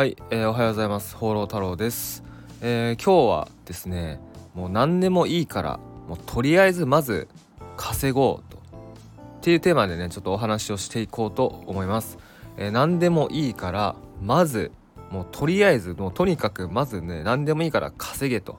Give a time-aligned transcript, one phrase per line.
[0.00, 1.14] はい、えー、おはようございます。
[1.14, 2.24] 放浪太郎です、
[2.62, 4.18] えー、今日はですね
[4.54, 7.28] もう何でもいいからもうとりあえずまず
[7.76, 8.56] 稼ごうと。
[8.56, 12.16] っていうテーマでねちょっとお話をしていこうと思います、
[12.56, 14.72] えー、何でもいいからまず
[15.10, 18.58] もうとりあえずもうとにかくまずね何でもいいから稼げと。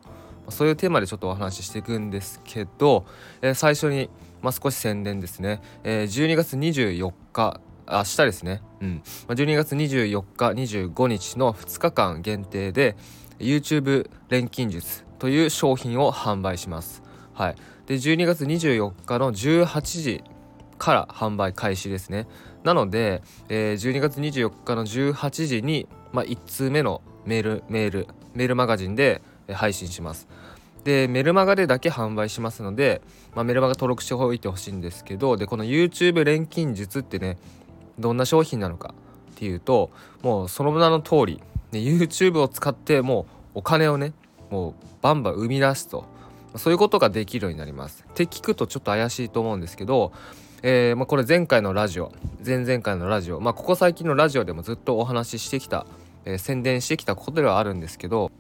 [0.50, 3.08] そういうテーマでちょっとお話ししていくんですけど、
[3.42, 4.12] えー、最初に、
[4.44, 12.96] まあ、少し宣伝ですね、えー、12月24日明日ですね、うん、12月24日25日の2日間限定で
[13.40, 17.04] YouTube 錬金術という商品を販売します。
[17.34, 17.56] はい、
[17.86, 20.24] で12月24日の18時
[20.78, 22.28] から販売開始ですね。
[22.64, 30.28] なので、えー、12月24日の18時に、まあ、1通目のメールメールメールマガジンで配信します。
[30.84, 33.02] でメルマガでだけ販売しますので、
[33.36, 37.38] まあ、メルマガ登録しておいてほしいんですけどでこの YouTube 錬金術ってね
[38.00, 38.94] どんな商品なのか
[39.32, 39.90] っていうと
[40.22, 43.26] もうその名の通り、ね、YouTube を使っても
[43.56, 44.14] うお金をね
[44.50, 46.06] もうバンバン生み出すと
[46.56, 48.06] そういうことができるようになります。
[48.10, 50.12] って聞くとちょっと怪しいと思うんですけど、
[50.64, 52.12] えー、まあ、これ前回のラジオ
[52.46, 55.88] 前々回のラジオ、まあ、ここ最近のラジオでもずっとお話ししてきた、
[56.26, 58.32] えー、宣伝してきたことではあるんですけど、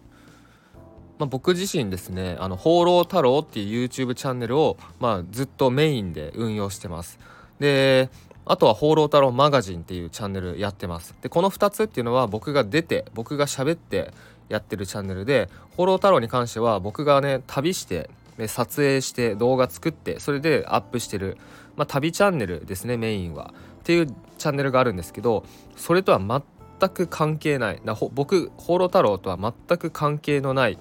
[1.17, 7.17] まあ、僕自身ですね「あの放浪太郎」っていう YouTube チャンネルを、まあ、ずっとメインで運用してます。
[7.59, 8.09] で
[8.45, 11.15] あとは「放浪太郎マガジン」っていうチャンネルやってます。
[11.21, 14.13] でこの2つっていうのは僕が出て僕が喋って
[14.49, 18.09] やってるチャンネルで「放浪太郎」に関しては僕がね旅して
[18.47, 21.37] 撮影して動画作ってそれでアップしてる、
[21.75, 23.53] まあ、旅チャンネルですねメインは。
[23.81, 25.43] っていうチャンネルがあるんですけど
[25.75, 27.81] それとは全く関係ない。
[28.13, 30.77] 僕放浪太郎とは全く関係のない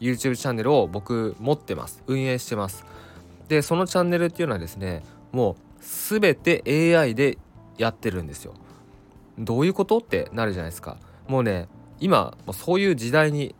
[0.00, 2.02] YouTube チャンネルを僕持ってます。
[2.06, 2.84] 運営してます。
[3.48, 7.38] でそのチャンネルっていうのはですねもう全て AI で
[7.78, 8.54] やってるんですよ。
[9.38, 10.96] どういうことってなるじゃないですか。
[11.28, 11.68] もうね
[12.00, 13.54] 今もうそういう時代に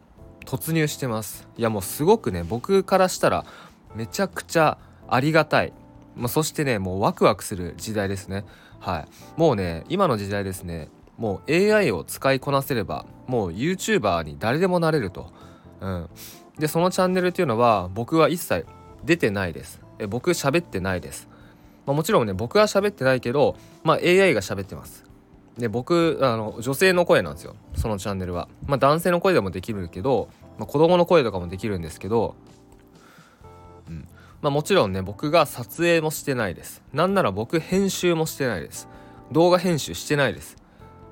[0.45, 1.49] 突入してます。
[1.57, 3.45] いやもうすごくね僕からしたら
[3.95, 4.79] めちゃくちゃ
[5.09, 5.73] ありがたい。
[6.17, 8.45] まあ、そしてねもうワクワクする時代ですね。
[8.81, 9.07] はい。
[9.37, 15.33] もうね今の時代ですねもう AI を使いこなせればもう YouTuber に誰でもなれると。
[15.81, 16.09] うん。
[16.59, 18.67] でそのチャンネルっていうのは僕は一切
[19.05, 19.81] 出てないです。
[19.99, 21.29] え僕喋ってないです。
[21.87, 25.05] まあ、もちろんね僕は喋ってないけど、まあ、AI が喋ってます。
[25.59, 27.55] で僕あの女性の声なんですよ。
[27.77, 30.29] そのチャンネルは、まあ、男性の声でもできるけど、
[30.59, 32.35] まあ、子供の声とかもできるんですけど、
[33.89, 34.09] うん。
[34.43, 36.83] まあ、もちろんね僕が撮影もしてないです。
[36.93, 38.89] なんなら僕編集もしてないです。
[39.31, 40.57] 動画編集してないです。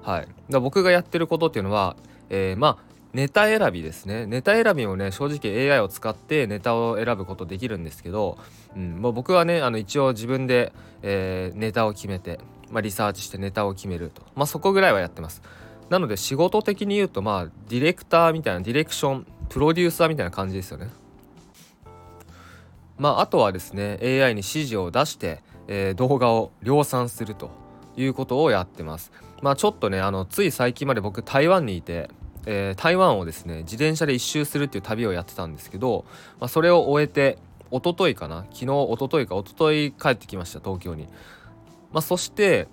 [0.02, 0.28] はい。
[0.50, 1.96] だ僕がやってることっていうのは、
[2.28, 4.24] えー、まあネタ選びですね。
[4.26, 8.38] ネタ選びもね正直 AI を使ってネタを選ぶことできるんですけど、
[8.74, 12.40] うん、もう僕はねあの一応自分で、えー、ネタを決めて、
[12.70, 15.42] まあ、リサーチしてネタを決めると、まあ、そこぐらいはやってます。
[15.90, 20.88] なので仕事的に言うとまあディレクターみたいなディレクションプロデューサーみたいな感じですよね。
[22.96, 27.50] まああとはですね AI に指示を出して、えー、動画を量産すると
[27.98, 29.12] いうことをやってます。
[29.42, 32.08] まあちょっとねあのつい最近まで僕台湾にいて
[32.46, 36.04] えー、台湾をですね自転車で一周するっていう旅をやってたんですけど、
[36.40, 37.38] まあ、それを終えて
[37.70, 38.44] 一昨日かな？
[38.52, 41.08] 昨日一昨日か一昨日帰ってきました東京に、
[41.92, 42.68] まあ、そして、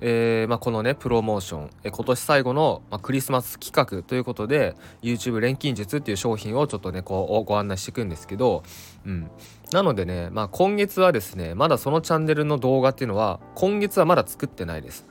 [0.00, 8.64] えーまあ、このねプロモーション、え、今年最後の、ま、クリスマス企画ということで YouTube 錬金術っていう商品をちょっとねこうご案内していくんですけど、
[9.06, 9.30] うん、
[9.72, 15.06] なのでね、まあ、今月はですねまだそのチャンネルの動画っていうのは今月はまだ作ってないです。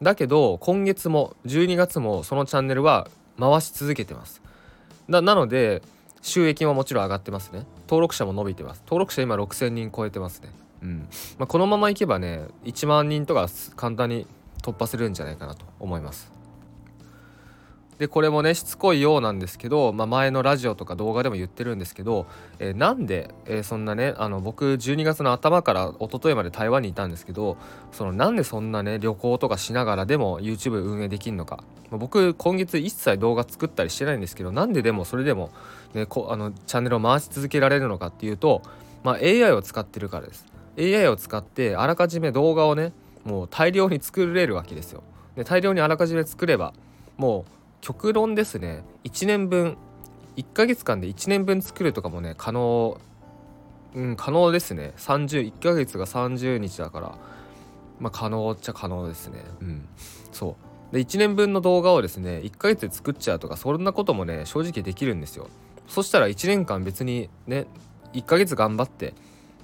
[0.00, 3.08] だけど今月も12月もそのチャンネルは
[3.38, 4.42] 回し続けてます。
[5.08, 5.82] なので
[6.22, 7.66] 収益ももちろん上がってますね。
[7.86, 8.82] 登録者も伸びてます。
[8.84, 10.50] 登録者今6000人超えてますね。
[10.82, 11.08] うん。
[11.38, 14.26] まあ、このままいけばね1万人とか簡単に
[14.62, 16.30] 突破するんじゃないかなと思います。
[18.00, 22.26] でこれもねしつこいようなんですけど、まあ、前のラジオとか動画でも言ってるんですけど、
[22.58, 27.58] えー、なんで、えー、そんなねあの僕12月の頭から一昨日まで台湾にいたんですけど
[27.92, 35.50] そのなんでそんなね旅行とかしながらでも YouTube 運営できるのか、まあ、僕今月一切動画作ったりしてないんですけどなんででもそれでも、
[35.92, 38.62] ね、こあのチャンネルを回し続けられるのかっていうと、
[39.04, 40.46] まあ、AI を使ってるからです。
[40.78, 42.94] AI を使ってあらかじめ動画をね
[43.24, 45.02] もう大量に作れるわけですよ。
[45.36, 46.72] で大量にあらかじめ作れば
[47.18, 48.84] もう極論ですね。
[49.04, 49.76] 1年分
[50.36, 53.00] 1ヶ月間で1年分作るとかもね可能
[53.94, 54.92] うん可能ですね。
[54.96, 57.18] 301ヶ月が30日だから。
[57.98, 59.44] まあ可能っちゃ可能ですね。
[59.60, 59.88] うん。
[60.32, 60.56] そ
[60.92, 60.94] う。
[60.94, 65.48] で1年分の動画をですね1ヶ月で作っちゃうとかそんなこともね正直できるんですよ。
[65.86, 67.66] そしたら1年間別にね
[68.12, 69.14] 1ヶ月頑張って、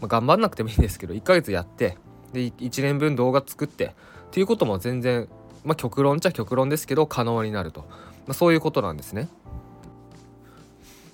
[0.01, 1.97] まあ、頑張んなくてもいいんですけど1ヶ月やって
[2.33, 3.91] で1年分動画作ってっ
[4.31, 5.29] ていうことも全然
[5.67, 7.85] まあ極論ちゃ極論ですけど可能になると
[8.27, 9.29] まあ、そういうことなんですね。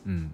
[0.06, 0.32] うん、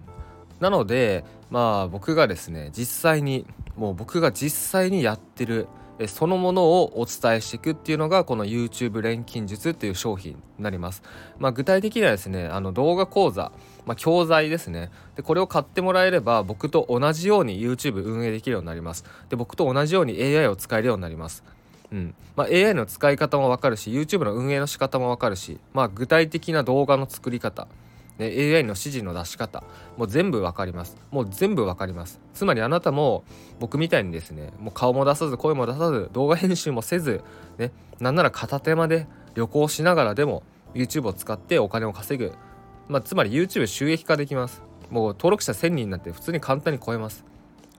[0.59, 3.45] なのでまあ僕がですね実際に
[3.75, 5.67] もう僕が実際にやってる
[6.07, 11.03] そのものをお伝えしていくっていうのがこの YouTube 錬金術っていう商品になります。
[11.37, 13.51] まあ、具体的にはですねあの動画講座、
[13.85, 19.03] まあ、教材ですねでこれを買ってもらえれば僕と同じように YouTube 運営できるようになります。
[19.27, 21.43] で僕と同じように AI を使えるようになります。
[21.91, 22.15] うん。
[22.35, 27.67] まあ、AI の使い方も分かるし YouTube の運営の仕方も分かるし、まあ、具体的な動画の作り方
[28.19, 29.63] ね、AI の指示の出し方
[29.97, 30.97] もう全部わかります。
[31.09, 32.19] もう全部わかります。
[32.33, 33.23] つまりあなたも
[33.59, 37.23] 僕みたいにですねもう顔も出さず声も出さず動画編集もせず
[37.57, 40.43] ねなんなら片手間で旅行しながらでも
[40.73, 42.33] YouTube を使ってお金を稼ぐ、
[42.89, 44.61] まあ、つまり YouTube 収益化できます。
[44.89, 47.23] もう登録者1000人になって普通に簡単に超えます。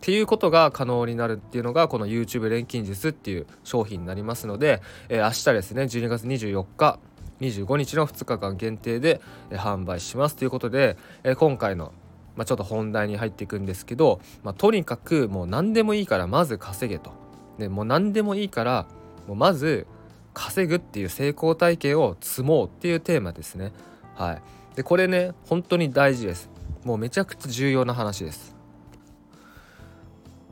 [0.01, 4.81] っていうことが可能になるっていうのがこの YouTube 錬金術っていう商品になりますので、
[5.11, 6.99] えー、明日ですね12月24日
[7.41, 9.21] 25日の2日間限定で
[9.51, 10.97] 販売しますということで
[11.37, 11.93] 今回の
[12.37, 17.13] まあ、ちょっと本題に入っていくんですけど、まあ、とにかくもう何でもいいからまず稼げと。
[17.59, 18.87] でもう何でもいいから
[19.27, 19.87] もうまず
[20.33, 23.73] 稼ぐっていう成功体験を積もうっていうテーマですね。
[24.15, 24.43] はい、
[24.77, 26.49] でこれね本当に大事です。
[26.85, 28.60] もうめちゃくちゃ重要な話です。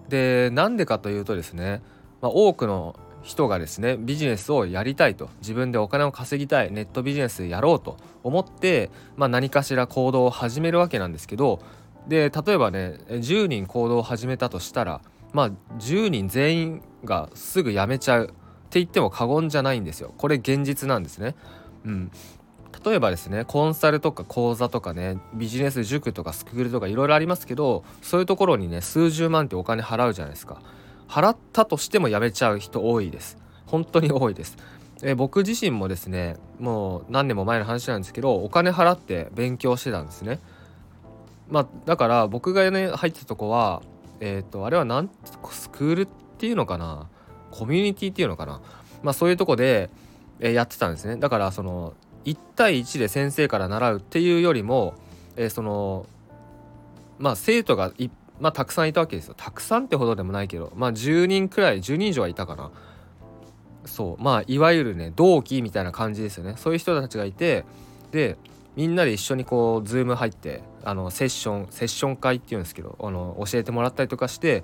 [0.09, 1.83] でなんでかというとですね、
[2.21, 11.61] まあ、多くの人がですねビジネスをやりたいと自分でお金を稼ぎたいネットビジネスやろうと思って、まあ、何かしら行動を始めるわけなんですけど
[12.07, 15.03] で例えばね10人行動を始めたとしたら
[15.33, 18.29] まあ10人全員がすぐ辞めちゃうっ
[18.71, 21.35] て言っても過言じゃないんですよこれ現実なんですね。
[21.85, 22.11] うん、
[22.85, 30.63] 例えばですねコンサルとか講座とかねビジネス塾とかスクールとかいろいろありますけどそういうところにね数十万ってお金払うじゃないですか。
[31.09, 33.39] 払ったとしてもやめちゃう人多いです。
[33.67, 34.57] 本当に多いです。
[35.03, 40.39] え僕自身もですねもう何年も前の話なんですけどお金払って勉強してたんですね。
[41.49, 43.83] まあだから僕がね入ってたとこは
[44.21, 45.11] えっ、ー、とあれはなん
[45.51, 47.09] スクールっていうのかな？
[47.51, 48.61] コミュニティっていうのかな？
[49.03, 49.89] まあそういうとこで、
[50.41, 51.17] え、やってたんですね。
[51.17, 51.95] だからその
[52.29, 54.95] 1対1で先生から習うっていうよりも、
[55.37, 56.07] えー、その
[57.19, 58.11] まあ生徒がい
[58.41, 59.35] まあたくさんいたわけですよ。
[59.37, 62.71] たくさんってほどでもないけどまあ10人くらい10人以上はいたかな。
[63.85, 64.23] そう。
[64.23, 66.55] まあいわゆるね同期みたいな感じですよね。
[66.57, 67.65] そういう人たちがいて
[68.11, 68.37] で
[68.77, 74.63] みんなで一緒にこうズーム入ってあのセッションセッション会っていうんですけどあの教えてもらったりとかしてっ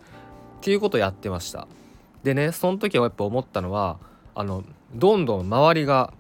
[0.61, 1.67] ていうことをやってました。
[2.23, 3.99] でねその時はやっぱ思ったのは
[4.35, 4.65] あの
[4.95, 6.13] どんどん周りが、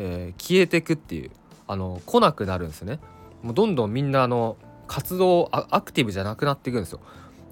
[0.00, 1.30] えー、消えてくっていう
[1.66, 3.00] あの来なくなるんですね
[3.42, 4.56] もうどんどんみんなあの
[4.86, 7.00] 活動アクティブじゃなくなっていくんですよ。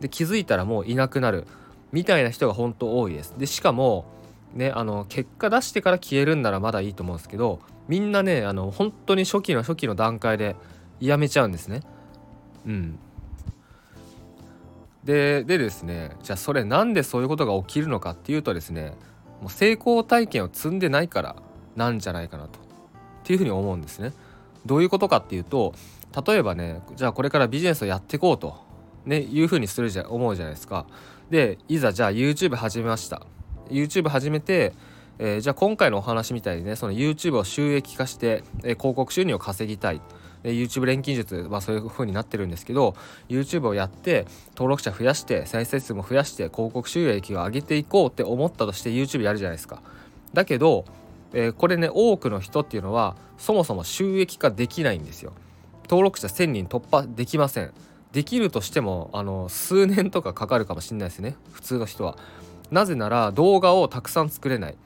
[0.00, 1.46] で気づいたらもういなくなる
[1.92, 3.34] みたいな人が本当多いです。
[3.36, 4.06] でしかも
[4.54, 10.56] ねあの結果出してから消えるんならまだいいと思うんですけどみんなねあの本当に初期の初期の段階で
[10.98, 11.82] やめちゃうんですね。
[12.66, 12.98] うん。
[15.04, 18.94] ででですねじゃあそれなんでそういうことが起きるのかっていうとですね
[19.40, 21.36] もう成功体験を積んでないから
[21.76, 22.62] なんじゃないかなとっ
[23.24, 24.12] ていうふうに思うんですね。
[24.64, 25.74] どういうことかっていうと
[26.26, 28.56] 例えばねじゃあこれからビジネスをやっていこうと、
[29.04, 30.86] ね、いうふうにするじゃ思うじゃないですか。
[31.30, 33.22] でいざじゃあ YouTube 始めました。
[33.68, 34.72] YouTube 始めて、
[35.18, 40.00] えー、じゃあ今回のお話みたいにねその YouTube を収益化して、えー、広告収入を稼ぎたい。
[40.44, 42.94] YouTube 錬金術、まあ、そういう風になってるんですけど
[43.28, 49.82] YouTube をやって登録者増やして再生数も増やして広告収益を上げていこうって思ったとして YouTube やるじゃないですか。
[50.32, 50.84] だけど、
[51.32, 55.32] えー、これね多くの人っていうのはそもそも収益化できないんですよ。
[55.88, 57.72] 登録者1000人突破できません。
[58.12, 61.36] できるとしてもあの数年とかかかるかもしれないですね。
[61.52, 62.16] 普通の人は。
[62.70, 64.76] なぜなら動画をたくさん作れない、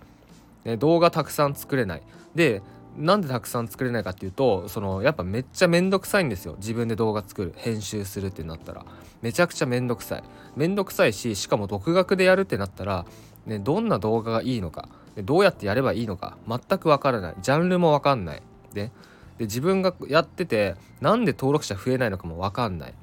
[0.64, 2.02] ね、動画たくさん作れない。
[2.34, 2.62] で
[2.96, 6.56] なんでたくさん作れないかっていうとそのやっぱめっちゃめんどくさいんですよ。
[6.58, 7.54] 自分で動画作る。
[7.56, 8.84] 編集するってなったら。
[9.22, 10.24] めちゃくちゃめんどくさい。
[10.56, 13.06] めんどくさいししかも独学でやるってなったら、
[13.46, 14.88] ね、どんな動画がいいのか。
[15.16, 17.34] でどうやってやればいいのか全くわからない。
[17.42, 18.42] ジャンルもわかんない。
[18.72, 18.90] で
[19.38, 22.94] で自分がやっててなんで登録者増えないのかも分かんない。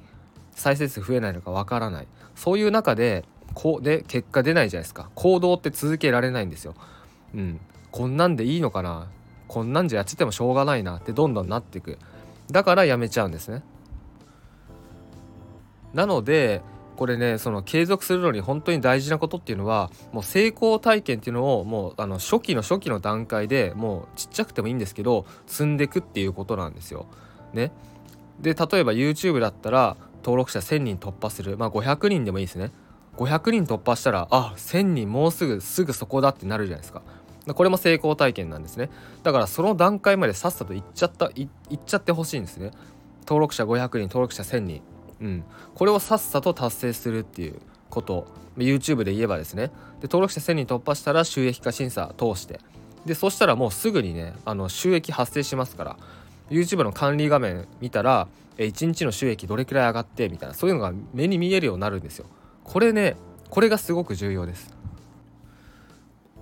[0.52, 2.08] 再生数増えないのか分からない。
[2.34, 3.24] そういう中で
[3.54, 5.10] こうで結果出ないじゃないですか。
[5.14, 6.74] 行動って続けられないんですよ。
[7.34, 7.60] うん、
[7.90, 9.08] こんなんでいいのかな。
[9.48, 10.98] こんなんじゃやっててもしょうがないな。
[10.98, 11.98] ってどんどんなっていく。
[12.50, 13.62] だからやめちゃうんですね。
[15.94, 16.62] なので
[16.98, 27.06] これねその継続するのに本当に大事なことっていうのはもう成功体験っていうのをもうあの初期の初期の段階でもうちっちゃくてもいいんですけど積んでくっていうことなんですよ。
[27.52, 27.70] ね。
[28.40, 32.72] で例えば YouTube だったら登録者1,000人突破するまあ500人でもいいですね。
[33.16, 37.02] 500人突破したらあ1,000人もうすぐすぐそこだってなるじゃないですか。
[37.54, 38.90] これも成功体験なんですね
[39.22, 42.72] だからその段階までさっさと行っちゃった行っちゃってほしいんですね
[43.20, 44.82] 登録者500人登録者1000人
[45.20, 45.44] うん。
[45.74, 47.60] これをさっさと達成するっていう
[47.90, 48.26] こと。
[48.56, 49.68] YouTube で言えばですね。
[50.00, 52.60] で登録者1000人突破したら収益化審査通して。
[53.04, 55.96] でそしたらもうすぐにねあの収益発生しますから。
[56.50, 60.54] YouTube の管理画面見たら1日の収益どれくらい上がってみたいな。
[60.54, 62.26] そういうのが目に見えるようになるんですよ。
[62.64, 63.16] これね
[63.50, 64.74] これがすごく重要です。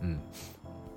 [0.02, 0.21] うん。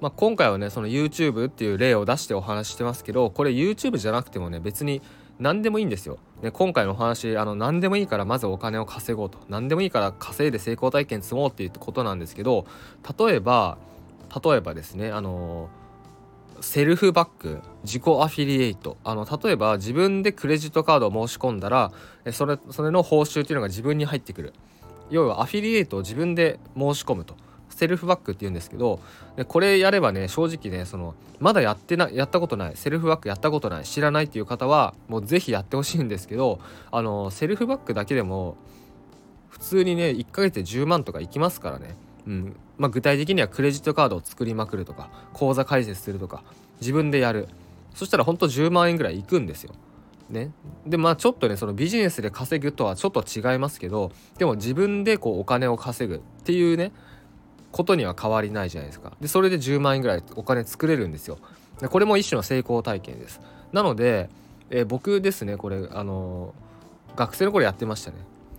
[0.02, 5.02] まあ、今回はねその YouTube っていう例を出してお話してますけどこれ YouTube じゃなくてもね別に
[5.40, 6.20] 何でもいいんですよ。
[6.42, 9.40] ね、今回のお話あの何でもいいからまずお金を稼ごうと。
[9.48, 12.66] 何でもいいから稼いで成功体験積もうっていうことなんですけど
[13.18, 13.78] 例えば
[14.44, 15.70] 例えばですねあの
[16.62, 18.98] セルフバック自己アフィリエイト。
[19.04, 21.92] あの例えば自分でクレジットカードを申し込んだら
[22.34, 24.54] それそれの報酬っていうのが自分に入ってくる。
[25.10, 27.36] 要はアフィリエイトを自分で申し込むと。
[27.80, 29.00] セルフバックって言うんですけど
[29.38, 36.60] でこれやればね正直ねそのまだやってなやったことないセルフバックやったことない知らないっていう方はもう是非やってほしいんですけど
[36.92, 38.58] あのセルフバックだけでも
[39.48, 41.96] 普通にね1ヶ月で10万とかいきますからね。
[42.28, 46.44] うんまあ、具体的にはクレジットカードを作りまくるとか口座開設するとか
[46.80, 47.48] 自分でやる
[47.96, 49.74] そしたらほんと10万円ぐらいいくんですよ。
[50.30, 50.52] ね、
[50.86, 56.92] でまあちょっとねそのビジネスで稼ぐとはちょっと違いますけどでも自分でこうお金を稼ぐっていうね
[57.72, 59.14] ことには変わりないじゃないですか。
[59.22, 61.38] でそれで10万円ぐらいお金作れるんですよ。
[61.80, 63.42] でこれも一種の成功体験です。
[63.72, 64.30] なので、
[64.70, 68.18] えー、僕ですねこれあのー、学生の頃やってましたね。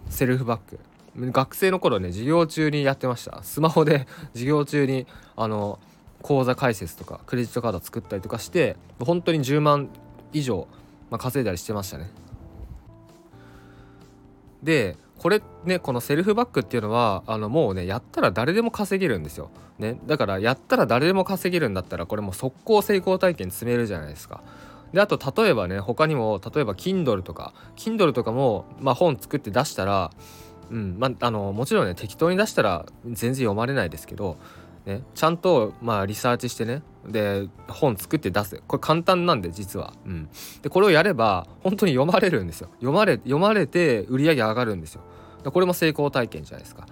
[0.08, 0.78] セルフバック。
[1.16, 3.42] 学生の頃ね授業中にやってました。
[3.42, 5.78] スマホで 授業中にあの
[6.22, 9.88] 口座開設とかクレジットカード作ったりとかして本当に10万
[10.32, 10.68] 以上、
[11.10, 12.10] まあ、稼いだりしてましたね。
[14.62, 19.50] でこれねこのセルフバックっていうのはあのもうねやったら誰でも稼げるんですよ。
[19.78, 24.42] ね、だからやったら誰でも稼げるんだったらこれもう速攻成功体験積めるじゃないですか。
[24.94, 30.10] であと例えばね他にも例えば Kindle とか Kindle とかも、まあ、本作って出したら、
[30.70, 34.38] うんまあ、あのもちろんね適当に出したら全然読まれないですけど
[34.86, 36.82] ね、ちゃんとまあリサーチしてね。
[37.06, 38.62] で本作って出す。
[38.66, 40.28] これ簡単なんで実は、うん、
[40.62, 42.68] でこれをやれば本当に読まれるんですよ。
[42.74, 45.02] 読まれ読まれて売り上げ上がるんですよ。
[45.44, 46.86] これも成功体験じゃないですか。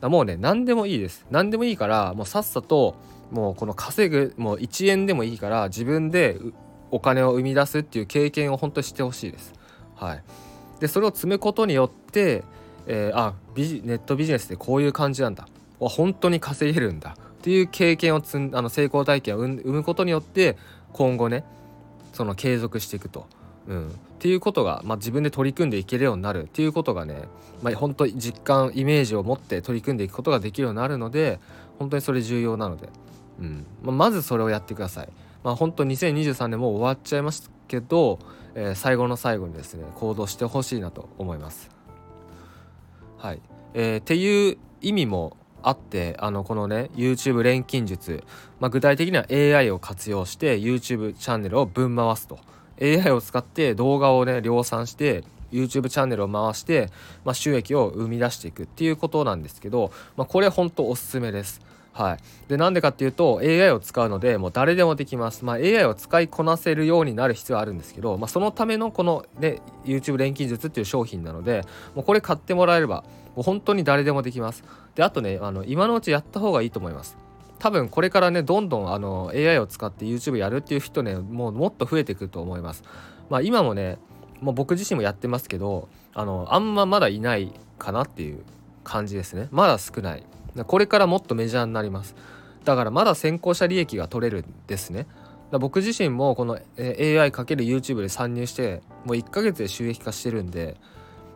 [0.00, 1.26] だもうね何でもいいです。
[1.30, 2.96] 何でもいいからもうさっさと
[3.30, 6.38] もうこの稼ぐもう1円でもいいから自分で
[6.90, 9.52] お金を生み出すっていう経験を本当にしてほしいです。
[9.94, 10.22] はい。
[10.80, 12.42] でそれを積むことによって、
[12.86, 15.46] えー、あビジネットビジネスでこういう感じなんだ。
[15.78, 17.16] 本当に稼げるんだ。
[17.42, 20.56] っていう経験を積んあの成功体験を生むことによって
[20.92, 21.44] 今後ね
[22.12, 23.26] その継続していくと、
[23.66, 26.44] うん、っていうことが、まあ、自分で取り組んでいけるようになる。
[26.44, 27.24] っていうことがね、
[27.60, 31.40] まあ、本当に実感イメージを持って取り組んでいくことができるようになるので
[31.80, 32.90] 本当にそれ重要なので、
[33.40, 33.66] うん。
[33.82, 35.08] まあ、まずそれをやってください。
[35.42, 38.20] まあ、本当2023年もう終わっちゃいますけど、
[38.54, 41.68] えー、最後の最後にですね行動してほしいなと思います。
[43.18, 43.42] はい、
[43.74, 48.24] えー、っていう意味もあってあのこのね YouTube 錬金術、
[48.60, 52.38] まあ、具体的には AI を活用して YouTube チャンネルをぶん回すと。
[52.80, 56.90] AI を使って動画をね量産して YouTube チャンネルを回して、
[57.24, 61.60] まあ、収益を生み出していくっていうことなんですけど、まあ、これ本当おすすめです。
[61.92, 71.62] はい、でなんでかっていうと AI を使うのでもう誰でもできます、まあ、AI を使いこなせるようになる必要はあるんですけど、まあ、そのためのこの、ね、YouTube 錬金術っていう商品なので
[71.94, 73.04] もうこれ買ってもらえれば
[73.36, 74.64] もう本当に誰でもできます。
[74.94, 77.16] であとねあの今のうちやった方がいいと思います。
[77.58, 82.82] 多分これからねどんどんあの AI を使って YouTube やるっていう人ねもうもっと増えてくると思います。
[83.30, 83.98] まあ今もね
[84.40, 88.42] もう僕自身もやってますけどあのあんままだいないかなっていう
[88.84, 89.48] 感じですね。
[89.50, 90.24] まだ少ない。
[90.66, 92.14] これからもっとメジャーになります。
[92.64, 95.06] だからまだ先行者利益が取れるんですね。
[95.52, 100.76] 僕自身もこの AI×YouTube で参入してもう1ヶ月で収益化してるんで、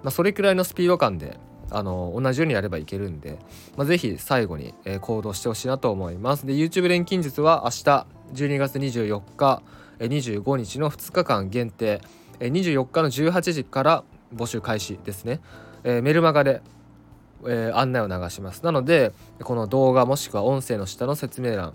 [0.03, 1.39] まあ、それくらいのスピード感で
[1.71, 3.39] あの同じようにやればいけるんで、
[3.77, 6.47] まあ、ぜひ最後に、えー、行動してほしいなと思います。
[6.47, 9.63] で YouTube 錬金術は明日12月24日、
[9.99, 12.01] 25日の2日間限定、
[12.39, 14.05] 24日の18時から
[14.35, 15.41] 募集開始ですね、
[15.85, 16.63] えー、メルマガで、
[17.45, 18.63] えー、案内を流します。
[18.65, 21.75] なのでこの動画もしくは音声の下の説明欄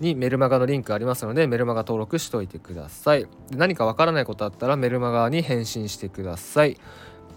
[0.00, 3.26] にメルマガのリンクありますのでメルマガ登録しておいてください。
[3.50, 6.78] 何かわからないことあったらメルマガに返信してください。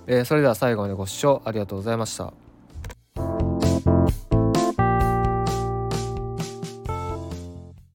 [0.07, 2.40] えー、それでは最後までご視聴ありがとうございました。